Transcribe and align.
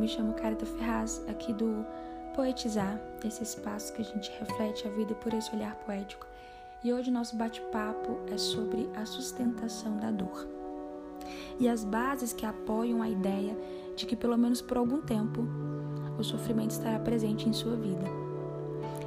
me 0.00 0.08
chamo 0.08 0.32
Carita 0.32 0.64
Ferraz, 0.64 1.22
aqui 1.28 1.52
do 1.52 1.84
Poetizar, 2.34 2.98
esse 3.22 3.42
espaço 3.42 3.92
que 3.92 4.00
a 4.00 4.04
gente 4.04 4.32
reflete 4.40 4.88
a 4.88 4.90
vida 4.90 5.14
por 5.16 5.34
esse 5.34 5.54
olhar 5.54 5.74
poético. 5.74 6.26
E 6.82 6.90
hoje 6.90 7.10
nosso 7.10 7.36
bate-papo 7.36 8.18
é 8.32 8.38
sobre 8.38 8.88
a 8.96 9.04
sustentação 9.04 9.98
da 9.98 10.10
dor 10.10 10.48
e 11.58 11.68
as 11.68 11.84
bases 11.84 12.32
que 12.32 12.46
apoiam 12.46 13.02
a 13.02 13.10
ideia 13.10 13.54
de 13.94 14.06
que, 14.06 14.16
pelo 14.16 14.38
menos 14.38 14.62
por 14.62 14.78
algum 14.78 15.02
tempo, 15.02 15.46
o 16.18 16.24
sofrimento 16.24 16.70
estará 16.70 16.98
presente 16.98 17.46
em 17.46 17.52
sua 17.52 17.76
vida. 17.76 18.06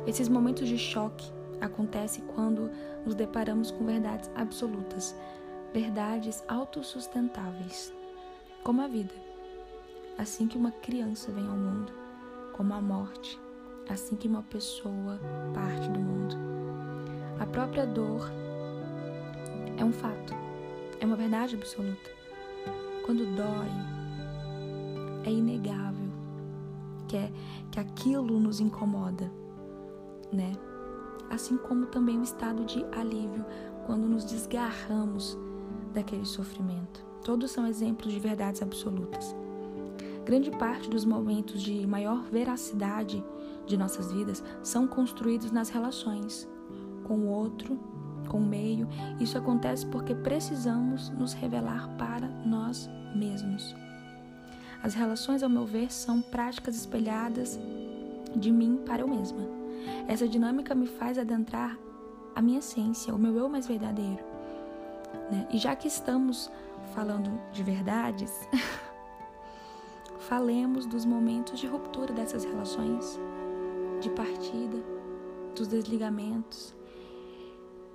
Esses 0.06 0.30
momentos 0.30 0.68
de 0.68 0.78
choque 0.78 1.26
acontecem 1.60 2.24
quando 2.36 2.70
nos 3.04 3.16
deparamos 3.16 3.72
com 3.72 3.84
verdades 3.84 4.30
absolutas, 4.36 5.16
verdades 5.74 6.44
autossustentáveis, 6.48 7.92
como 8.64 8.80
a 8.80 8.88
vida. 8.88 9.23
Assim 10.18 10.48
que 10.48 10.58
uma 10.58 10.72
criança 10.72 11.32
vem 11.32 11.48
ao 11.48 11.56
mundo, 11.56 11.92
como 12.54 12.74
a 12.74 12.82
morte, 12.82 13.40
assim 13.90 14.16
que 14.16 14.28
uma 14.28 14.44
pessoa 14.44 15.20
parte 15.54 15.90
do 15.90 16.00
mundo. 16.00 16.36
A 17.40 17.46
própria 17.46 17.86
dor 17.86 18.32
é 19.78 19.84
um 19.84 19.92
fato, 19.92 20.34
é 21.00 21.06
uma 21.06 21.16
verdade 21.16 21.56
absoluta. 21.56 22.12
Quando 23.06 23.36
dói, 23.36 23.70
é 25.26 25.32
inegável 25.32 26.10
que, 27.08 27.18
é, 27.18 27.32
que 27.72 27.80
aquilo 27.80 28.40
nos 28.40 28.60
incomoda, 28.60 29.32
né? 30.32 30.54
Assim 31.30 31.58
como 31.58 31.88
também 31.88 32.20
o 32.20 32.24
estado 32.24 32.64
de 32.66 32.86
alívio 32.92 33.44
quando 33.86 34.08
nos 34.08 34.26
desgarramos 34.26 35.38
daquele 35.94 36.26
sofrimento. 36.26 37.04
Todos 37.24 37.52
são 37.52 37.66
exemplos 37.66 38.14
de 38.14 38.20
verdades 38.20 38.62
absolutas. 38.62 39.36
Grande 40.26 40.52
parte 40.52 40.90
dos 40.90 41.04
momentos 41.04 41.62
de 41.62 41.86
maior 41.86 42.24
veracidade 42.24 43.24
de 43.66 43.78
nossas 43.78 44.12
vidas 44.12 44.44
são 44.62 44.88
construídos 44.88 45.52
nas 45.52 45.70
relações 45.70 46.48
com 47.04 47.16
o 47.16 47.28
outro, 47.28 47.78
com 48.28 48.38
o 48.38 48.46
meio. 48.46 48.88
Isso 49.20 49.38
acontece 49.38 49.86
porque 49.86 50.16
precisamos 50.16 51.10
nos 51.10 51.34
revelar 51.34 51.90
para 51.98 52.28
nós 52.46 52.90
mesmos. 53.16 53.76
As 54.82 54.94
relações, 54.94 55.44
ao 55.44 55.50
meu 55.50 55.66
ver, 55.66 55.92
são 55.92 56.22
práticas 56.22 56.76
espelhadas 56.76 57.60
de 58.36 58.52
mim 58.52 58.80
para 58.86 59.02
eu 59.02 59.08
mesma. 59.08 59.42
Essa 60.08 60.28
dinâmica 60.28 60.74
me 60.74 60.88
faz 60.88 61.18
adentrar 61.18 61.78
a 62.36 62.42
minha 62.42 62.60
essência, 62.60 63.14
o 63.14 63.20
meu 63.20 63.36
eu 63.38 63.48
mais 63.48 63.68
verdadeiro. 63.68 64.24
Né? 65.32 65.48
E 65.52 65.58
já 65.58 65.76
que 65.76 65.88
estamos 65.88 66.50
falando 66.94 67.32
de 67.52 67.64
verdades, 67.64 68.32
falemos 70.28 70.86
dos 70.86 71.06
momentos 71.06 71.60
de 71.60 71.68
ruptura 71.68 72.14
dessas 72.14 72.46
relações, 72.46 73.20
de 74.00 74.10
partida, 74.12 74.78
dos 75.56 75.68
desligamentos, 75.68 76.74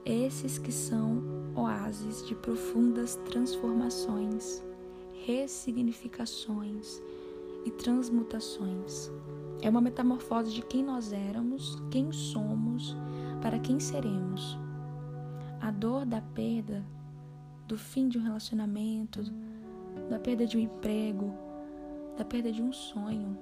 esses 0.04 0.58
que 0.58 0.70
são 0.70 1.22
oásis 1.54 2.26
de 2.26 2.34
profundas 2.34 3.16
transformações, 3.24 4.62
ressignificações 5.24 7.02
e 7.64 7.70
transmutações. 7.70 9.10
É 9.60 9.68
uma 9.68 9.80
metamorfose 9.80 10.52
de 10.52 10.62
quem 10.62 10.84
nós 10.84 11.12
éramos, 11.12 11.82
quem 11.90 12.12
somos, 12.12 12.96
para 13.40 13.58
quem 13.58 13.80
seremos. 13.80 14.58
A 15.60 15.70
dor 15.70 16.04
da 16.04 16.20
perda 16.20 16.84
do 17.66 17.76
fim 17.76 18.08
de 18.08 18.18
um 18.18 18.22
relacionamento, 18.22 19.22
da 20.08 20.18
perda 20.18 20.46
de 20.46 20.56
um 20.56 20.60
emprego, 20.60 21.47
da 22.18 22.24
perda 22.24 22.50
de 22.50 22.60
um 22.60 22.72
sonho, 22.72 23.38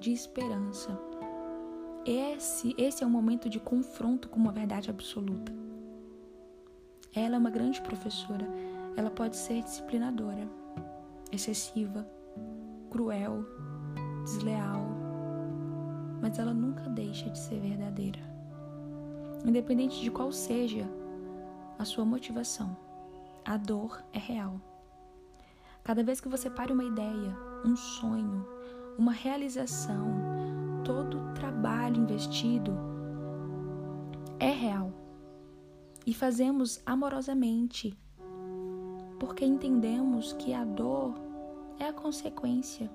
de 0.00 0.12
esperança. 0.12 0.98
Esse, 2.04 2.74
esse 2.76 3.04
é 3.04 3.06
um 3.06 3.10
momento 3.10 3.48
de 3.48 3.60
confronto 3.60 4.28
com 4.28 4.36
uma 4.36 4.50
verdade 4.50 4.90
absoluta. 4.90 5.52
Ela 7.14 7.36
é 7.36 7.38
uma 7.38 7.50
grande 7.50 7.80
professora. 7.80 8.46
Ela 8.96 9.10
pode 9.10 9.36
ser 9.36 9.62
disciplinadora, 9.62 10.48
excessiva, 11.30 12.04
cruel, 12.90 13.44
desleal, 14.24 14.88
mas 16.20 16.36
ela 16.36 16.52
nunca 16.52 16.82
deixa 16.88 17.30
de 17.30 17.38
ser 17.38 17.60
verdadeira. 17.60 18.20
Independente 19.46 20.00
de 20.00 20.10
qual 20.10 20.32
seja 20.32 20.84
a 21.78 21.84
sua 21.84 22.04
motivação. 22.04 22.76
A 23.44 23.56
dor 23.56 24.02
é 24.12 24.18
real. 24.18 24.60
Cada 25.84 26.02
vez 26.02 26.20
que 26.20 26.28
você 26.28 26.50
para 26.50 26.72
uma 26.72 26.84
ideia, 26.84 27.47
um 27.64 27.76
sonho, 27.76 28.46
uma 28.98 29.12
realização, 29.12 30.06
todo 30.84 31.18
o 31.18 31.34
trabalho 31.34 31.96
investido 31.96 32.72
é 34.38 34.50
real. 34.50 34.92
E 36.06 36.14
fazemos 36.14 36.80
amorosamente, 36.86 37.98
porque 39.18 39.44
entendemos 39.44 40.32
que 40.32 40.54
a 40.54 40.64
dor 40.64 41.14
é 41.78 41.86
a 41.86 41.92
consequência 41.92 42.90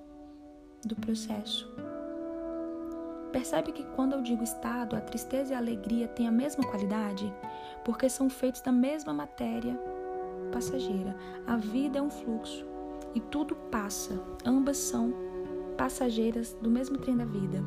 do 0.83 0.95
processo. 0.95 1.71
Percebe 3.31 3.71
que 3.71 3.83
quando 3.95 4.13
eu 4.13 4.21
digo 4.21 4.43
estado, 4.43 4.95
a 4.95 5.01
tristeza 5.01 5.53
e 5.53 5.55
a 5.55 5.59
alegria 5.59 6.07
têm 6.07 6.27
a 6.27 6.31
mesma 6.31 6.63
qualidade, 6.65 7.33
porque 7.83 8.09
são 8.09 8.29
feitos 8.29 8.61
da 8.61 8.71
mesma 8.71 9.13
matéria 9.13 9.75
passageira. 10.51 11.15
A 11.47 11.57
vida 11.57 11.99
é 11.99 12.01
um 12.01 12.09
fluxo 12.09 12.72
e 13.15 13.19
tudo 13.19 13.55
passa. 13.55 14.19
Ambas 14.45 14.77
são 14.77 15.13
passageiras 15.77 16.55
do 16.61 16.69
mesmo 16.69 16.97
trem 16.97 17.17
da 17.17 17.25
vida. 17.25 17.63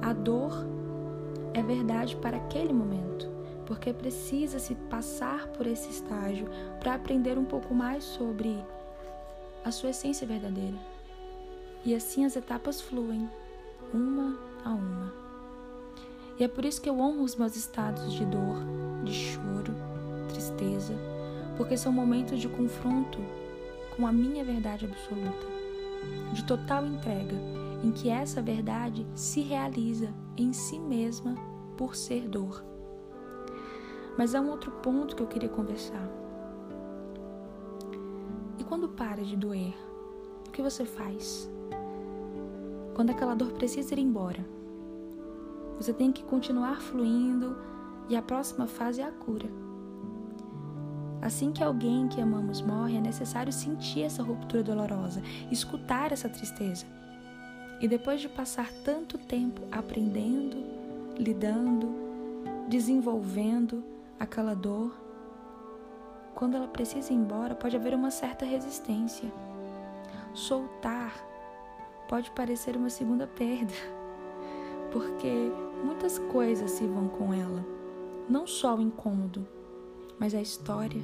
A 0.00 0.12
dor 0.12 0.66
é 1.54 1.62
verdade 1.62 2.16
para 2.16 2.36
aquele 2.36 2.72
momento, 2.72 3.28
porque 3.66 3.92
precisa 3.92 4.58
se 4.58 4.74
passar 4.74 5.48
por 5.48 5.66
esse 5.66 5.90
estágio 5.90 6.48
para 6.80 6.94
aprender 6.94 7.38
um 7.38 7.44
pouco 7.44 7.74
mais 7.74 8.04
sobre 8.04 8.56
a 9.64 9.70
sua 9.70 9.90
essência 9.90 10.26
verdadeira. 10.26 10.76
E 11.84 11.94
assim 11.94 12.24
as 12.24 12.36
etapas 12.36 12.80
fluem, 12.80 13.28
uma 13.92 14.38
a 14.64 14.70
uma. 14.70 15.12
E 16.38 16.44
é 16.44 16.48
por 16.48 16.64
isso 16.64 16.80
que 16.80 16.88
eu 16.88 16.98
honro 16.98 17.22
os 17.22 17.36
meus 17.36 17.56
estados 17.56 18.12
de 18.12 18.24
dor, 18.24 18.56
de 19.04 19.12
choro, 19.12 19.74
tristeza, 20.28 20.94
porque 21.56 21.76
são 21.76 21.92
momentos 21.92 22.40
de 22.40 22.48
confronto 22.48 23.18
com 23.96 24.06
a 24.06 24.12
minha 24.12 24.44
verdade 24.44 24.86
absoluta, 24.86 25.46
de 26.32 26.44
total 26.44 26.86
entrega, 26.86 27.36
em 27.84 27.90
que 27.90 28.08
essa 28.08 28.40
verdade 28.40 29.06
se 29.14 29.40
realiza 29.40 30.08
em 30.36 30.52
si 30.52 30.78
mesma 30.78 31.34
por 31.76 31.94
ser 31.94 32.28
dor. 32.28 32.64
Mas 34.16 34.34
há 34.34 34.40
um 34.40 34.50
outro 34.50 34.70
ponto 34.70 35.16
que 35.16 35.22
eu 35.22 35.26
queria 35.26 35.48
conversar. 35.48 36.08
E 38.58 38.64
quando 38.64 38.88
para 38.88 39.24
de 39.24 39.36
doer, 39.36 39.74
o 40.46 40.50
que 40.50 40.62
você 40.62 40.84
faz? 40.84 41.50
Quando 42.94 43.10
aquela 43.10 43.34
dor 43.34 43.52
precisa 43.52 43.94
ir 43.94 43.98
embora, 43.98 44.44
você 45.78 45.92
tem 45.92 46.12
que 46.12 46.22
continuar 46.22 46.80
fluindo 46.80 47.56
e 48.08 48.16
a 48.16 48.22
próxima 48.22 48.66
fase 48.66 49.00
é 49.00 49.04
a 49.04 49.10
cura. 49.10 49.48
Assim 51.22 51.52
que 51.52 51.62
alguém 51.62 52.08
que 52.08 52.20
amamos 52.20 52.60
morre, 52.60 52.96
é 52.96 53.00
necessário 53.00 53.52
sentir 53.52 54.02
essa 54.02 54.24
ruptura 54.24 54.60
dolorosa, 54.60 55.22
escutar 55.52 56.10
essa 56.10 56.28
tristeza. 56.28 56.84
E 57.80 57.86
depois 57.86 58.20
de 58.20 58.28
passar 58.28 58.68
tanto 58.84 59.16
tempo 59.16 59.60
aprendendo, 59.70 60.56
lidando, 61.16 61.94
desenvolvendo 62.68 63.84
aquela 64.18 64.52
dor, 64.52 64.92
quando 66.34 66.56
ela 66.56 66.66
precisa 66.66 67.12
ir 67.12 67.16
embora, 67.16 67.54
pode 67.54 67.76
haver 67.76 67.94
uma 67.94 68.10
certa 68.10 68.44
resistência. 68.44 69.30
Soltar 70.34 71.14
pode 72.08 72.32
parecer 72.32 72.76
uma 72.76 72.90
segunda 72.90 73.28
perda, 73.28 73.74
porque 74.90 75.52
muitas 75.84 76.18
coisas 76.18 76.72
se 76.72 76.84
vão 76.84 77.06
com 77.06 77.32
ela, 77.32 77.64
não 78.28 78.44
só 78.44 78.74
o 78.74 78.82
incômodo 78.82 79.61
mas 80.22 80.36
a 80.36 80.40
história, 80.40 81.02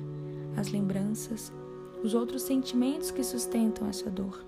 as 0.57 0.69
lembranças, 0.69 1.53
os 2.05 2.15
outros 2.15 2.43
sentimentos 2.43 3.11
que 3.11 3.25
sustentam 3.25 3.89
essa 3.89 4.09
dor. 4.09 4.47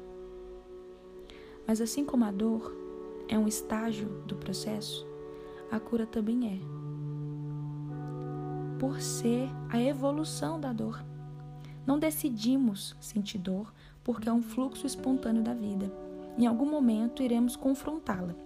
Mas 1.66 1.80
assim 1.80 2.04
como 2.04 2.24
a 2.24 2.30
dor 2.30 2.72
é 3.28 3.36
um 3.36 3.48
estágio 3.48 4.06
do 4.26 4.36
processo, 4.36 5.04
a 5.72 5.80
cura 5.80 6.06
também 6.06 6.46
é. 6.54 6.60
Por 8.78 9.00
ser 9.00 9.50
a 9.68 9.82
evolução 9.82 10.60
da 10.60 10.72
dor. 10.72 11.04
Não 11.84 11.98
decidimos 11.98 12.94
sentir 13.00 13.38
dor 13.38 13.74
porque 14.04 14.28
é 14.28 14.32
um 14.32 14.40
fluxo 14.40 14.86
espontâneo 14.86 15.42
da 15.42 15.52
vida. 15.52 15.92
Em 16.38 16.46
algum 16.46 16.70
momento 16.70 17.24
iremos 17.24 17.56
confrontá-la, 17.56 18.36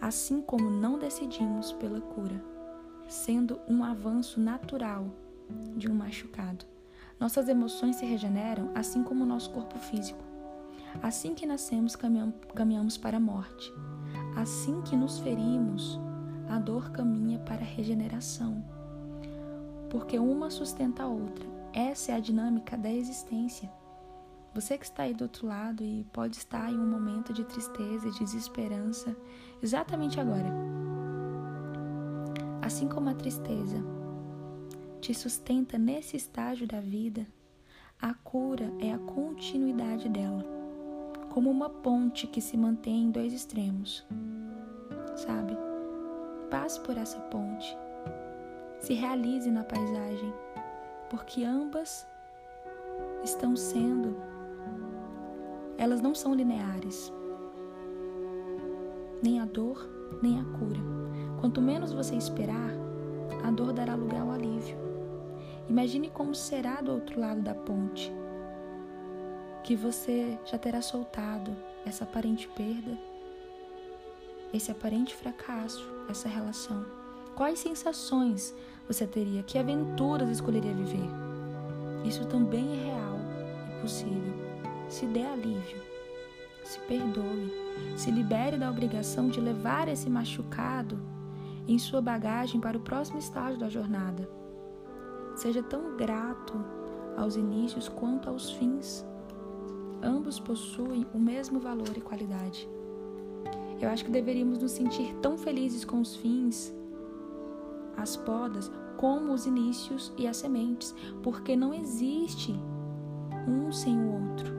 assim 0.00 0.42
como 0.42 0.68
não 0.68 0.98
decidimos 0.98 1.72
pela 1.74 2.00
cura, 2.00 2.44
sendo 3.06 3.60
um 3.68 3.84
avanço 3.84 4.40
natural 4.40 5.06
de 5.76 5.90
um 5.90 5.94
machucado. 5.94 6.64
Nossas 7.18 7.48
emoções 7.48 7.96
se 7.96 8.04
regeneram 8.04 8.70
assim 8.74 9.02
como 9.02 9.24
o 9.24 9.26
nosso 9.26 9.50
corpo 9.50 9.78
físico. 9.78 10.22
Assim 11.02 11.34
que 11.34 11.46
nascemos, 11.46 11.96
caminhamos 12.54 12.96
para 12.96 13.16
a 13.16 13.20
morte. 13.20 13.72
Assim 14.36 14.82
que 14.82 14.96
nos 14.96 15.18
ferimos, 15.18 15.98
a 16.48 16.58
dor 16.58 16.90
caminha 16.90 17.38
para 17.38 17.62
a 17.62 17.68
regeneração. 17.68 18.64
Porque 19.90 20.18
uma 20.18 20.50
sustenta 20.50 21.04
a 21.04 21.08
outra. 21.08 21.46
Essa 21.72 22.12
é 22.12 22.14
a 22.14 22.20
dinâmica 22.20 22.76
da 22.76 22.90
existência. 22.90 23.70
Você 24.54 24.78
que 24.78 24.84
está 24.84 25.02
aí 25.02 25.12
do 25.12 25.22
outro 25.22 25.46
lado 25.46 25.84
e 25.84 26.04
pode 26.12 26.36
estar 26.36 26.70
em 26.70 26.78
um 26.78 26.86
momento 26.86 27.32
de 27.32 27.44
tristeza 27.44 28.08
e 28.08 28.18
desesperança 28.18 29.14
exatamente 29.62 30.18
agora. 30.18 30.50
Assim 32.62 32.88
como 32.88 33.10
a 33.10 33.14
tristeza 33.14 33.84
te 35.06 35.14
sustenta 35.14 35.78
nesse 35.78 36.16
estágio 36.16 36.66
da 36.66 36.80
vida, 36.80 37.24
a 38.02 38.12
cura 38.12 38.72
é 38.80 38.92
a 38.92 38.98
continuidade 38.98 40.08
dela, 40.08 40.44
como 41.30 41.48
uma 41.48 41.70
ponte 41.70 42.26
que 42.26 42.40
se 42.40 42.56
mantém 42.56 43.04
em 43.04 43.10
dois 43.12 43.32
extremos. 43.32 44.04
Sabe? 45.14 45.56
Passe 46.50 46.80
por 46.80 46.98
essa 46.98 47.20
ponte. 47.20 47.78
Se 48.80 48.94
realize 48.94 49.48
na 49.48 49.62
paisagem, 49.62 50.34
porque 51.08 51.44
ambas 51.44 52.04
estão 53.22 53.54
sendo 53.54 54.16
elas 55.78 56.00
não 56.00 56.16
são 56.16 56.34
lineares. 56.34 57.12
Nem 59.22 59.38
a 59.38 59.44
dor, 59.44 59.88
nem 60.20 60.40
a 60.40 60.44
cura. 60.58 60.80
Quanto 61.40 61.62
menos 61.62 61.92
você 61.92 62.16
esperar, 62.16 62.72
a 63.44 63.52
dor 63.52 63.72
dará 63.72 63.94
lugar 63.94 64.22
ao 64.22 64.32
alívio. 64.32 64.85
Imagine 65.68 66.10
como 66.10 66.34
será 66.34 66.80
do 66.80 66.92
outro 66.92 67.20
lado 67.20 67.40
da 67.40 67.54
ponte, 67.54 68.12
que 69.64 69.74
você 69.74 70.38
já 70.44 70.56
terá 70.56 70.80
soltado 70.80 71.56
essa 71.84 72.04
aparente 72.04 72.48
perda, 72.48 72.96
esse 74.52 74.70
aparente 74.70 75.14
fracasso, 75.14 75.84
essa 76.08 76.28
relação. 76.28 76.86
Quais 77.34 77.58
sensações 77.58 78.54
você 78.86 79.06
teria? 79.06 79.42
Que 79.42 79.58
aventuras 79.58 80.30
escolheria 80.30 80.72
viver? 80.72 81.10
Isso 82.04 82.24
também 82.26 82.64
é 82.72 82.84
real 82.84 83.18
e 83.76 83.82
possível 83.82 84.46
se 84.88 85.06
dê 85.06 85.22
alívio, 85.22 85.82
se 86.64 86.78
perdoe, 86.80 87.52
se 87.96 88.10
libere 88.10 88.56
da 88.56 88.70
obrigação 88.70 89.28
de 89.28 89.40
levar 89.40 89.88
esse 89.88 90.08
machucado 90.08 90.98
em 91.66 91.78
sua 91.78 92.00
bagagem 92.00 92.60
para 92.60 92.76
o 92.76 92.80
próximo 92.80 93.18
estágio 93.18 93.58
da 93.58 93.68
jornada. 93.68 94.28
Seja 95.36 95.62
tão 95.62 95.96
grato 95.96 96.54
aos 97.16 97.36
inícios 97.36 97.88
quanto 97.88 98.28
aos 98.28 98.50
fins. 98.50 99.06
Ambos 100.02 100.40
possuem 100.40 101.06
o 101.14 101.18
mesmo 101.18 101.60
valor 101.60 101.96
e 101.96 102.00
qualidade. 102.00 102.68
Eu 103.80 103.88
acho 103.88 104.04
que 104.04 104.10
deveríamos 104.10 104.58
nos 104.58 104.72
sentir 104.72 105.14
tão 105.22 105.38
felizes 105.38 105.84
com 105.84 106.00
os 106.00 106.16
fins, 106.16 106.74
as 107.96 108.16
podas, 108.16 108.70
como 108.96 109.32
os 109.32 109.46
inícios 109.46 110.12
e 110.16 110.26
as 110.26 110.38
sementes, 110.38 110.94
porque 111.22 111.54
não 111.54 111.72
existe 111.72 112.52
um 113.46 113.70
sem 113.70 113.96
o 113.96 114.30
outro 114.30 114.56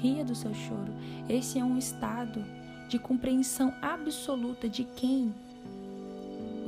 ria 0.00 0.24
do 0.24 0.34
seu 0.34 0.52
choro. 0.54 0.92
Esse 1.28 1.58
é 1.58 1.64
um 1.64 1.76
estado 1.76 2.42
de 2.88 2.98
compreensão 2.98 3.72
absoluta 3.80 4.68
de 4.68 4.84
quem 4.84 5.32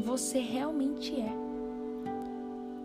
você 0.04 0.38
realmente 0.38 1.18
é. 1.20 1.41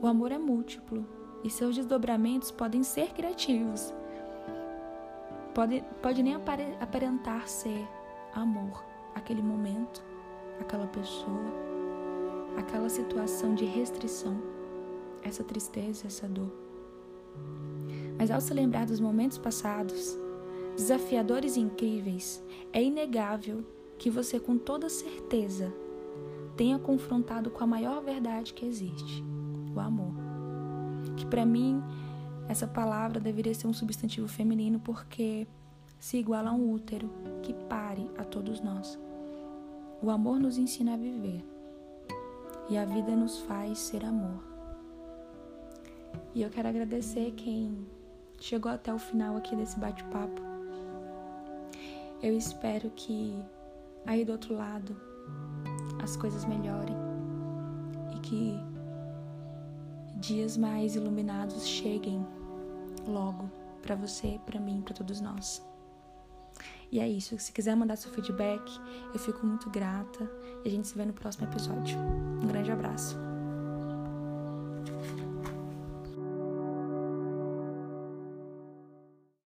O 0.02 0.06
amor 0.06 0.32
é 0.32 0.38
múltiplo 0.38 1.04
e 1.44 1.50
seus 1.50 1.76
desdobramentos 1.76 2.52
podem 2.52 2.84
ser 2.84 3.14
criativos. 3.14 3.94
Pode, 5.56 5.84
pode 6.04 6.22
nem 6.22 6.36
aparentar 6.36 7.48
ser 7.48 7.88
amor, 8.32 8.84
aquele 9.16 9.42
momento, 9.42 10.04
aquela 10.60 10.86
pessoa, 10.86 11.52
aquela 12.58 12.90
situação 12.90 13.56
de 13.56 13.66
restrição, 13.66 14.40
essa 15.24 15.44
tristeza, 15.44 16.06
essa 16.06 16.28
dor. 16.28 16.52
Mas 18.20 18.30
ao 18.30 18.40
se 18.40 18.54
lembrar 18.54 18.86
dos 18.86 19.00
momentos 19.00 19.40
passados, 19.40 20.16
desafiadores 20.76 21.56
e 21.56 21.60
incríveis, 21.60 22.44
é 22.72 22.84
inegável 22.84 23.66
que 23.98 24.12
você, 24.12 24.40
com 24.40 24.60
toda 24.60 24.90
certeza, 24.90 25.74
tenha 26.56 26.78
confrontado 26.78 27.50
com 27.50 27.64
a 27.64 27.68
maior 27.68 28.00
verdade 28.02 28.54
que 28.54 28.66
existe: 28.66 29.24
o 29.78 29.80
amor. 29.82 30.14
Que 31.16 31.26
para 31.26 31.46
mim, 31.46 31.82
essa 32.48 32.68
palavra 32.68 33.20
deveria 33.20 33.54
ser 33.54 33.68
um 33.68 33.74
substantivo 33.74 34.28
feminino 34.28 34.80
porque 34.80 35.48
se 36.00 36.18
iguala 36.18 36.50
a 36.50 36.54
um 36.54 36.72
útero 36.72 37.10
que 37.42 37.54
pare 37.54 38.10
a 38.18 38.24
todos 38.24 38.62
nós. 38.62 39.00
O 40.02 40.12
amor 40.12 40.40
nos 40.40 40.58
ensina 40.58 40.94
a 40.94 40.98
viver 40.98 41.44
e 42.70 42.78
a 42.78 42.86
vida 42.86 43.16
nos 43.16 43.40
faz 43.40 43.80
ser 43.80 44.06
amor. 44.06 44.44
E 46.34 46.42
eu 46.42 46.50
quero 46.50 46.68
agradecer 46.68 47.32
quem 47.32 47.88
chegou 48.40 48.72
até 48.72 48.94
o 48.94 49.00
final 49.00 49.36
aqui 49.38 49.56
desse 49.56 49.80
bate-papo. 49.80 50.42
Eu 52.22 52.36
espero 52.38 52.92
que 52.96 53.34
aí 54.06 54.24
do 54.24 54.32
outro 54.32 54.56
lado 54.56 54.96
as 56.02 56.16
coisas 56.16 56.46
melhorem 56.46 56.96
e 58.16 58.20
que 58.20 58.60
dias 60.20 60.58
mais 60.58 60.96
iluminados 60.96 61.66
cheguem 61.68 62.26
logo 63.08 63.50
para 63.82 63.96
você, 63.96 64.40
para 64.46 64.60
mim, 64.60 64.82
para 64.82 64.94
todos 64.94 65.22
nós. 65.22 65.66
E 66.92 67.00
é 67.00 67.08
isso. 67.08 67.38
Se 67.38 67.52
quiser 67.52 67.76
mandar 67.76 67.96
seu 67.96 68.12
feedback, 68.12 68.62
eu 69.14 69.20
fico 69.20 69.46
muito 69.46 69.70
grata 69.70 70.30
e 70.64 70.68
a 70.68 70.72
gente 70.72 70.88
se 70.88 70.98
vê 70.98 71.06
no 71.06 71.14
próximo 71.14 71.48
episódio. 71.48 71.98
Um 72.42 72.48
grande 72.48 72.72
abraço. 72.72 73.37